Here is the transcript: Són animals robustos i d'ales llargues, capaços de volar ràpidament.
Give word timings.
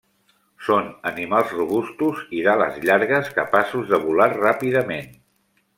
Són 0.67 0.87
animals 1.09 1.53
robustos 1.57 2.23
i 2.39 2.41
d'ales 2.49 2.81
llargues, 2.89 3.33
capaços 3.39 3.93
de 3.93 4.05
volar 4.09 4.31
ràpidament. 4.39 5.13